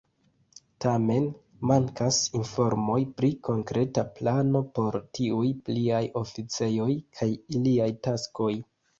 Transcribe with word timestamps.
Tamen 0.83 1.25
mankas 1.71 2.15
informoj 2.37 2.95
pri 3.19 3.27
konkreta 3.47 4.03
plano 4.15 4.61
por 4.79 4.97
tiuj 5.17 5.43
"pliaj 5.67 5.99
oficejoj" 6.23 6.89
kaj 7.19 7.29
iliaj 7.59 7.89
taskoj. 8.09 8.49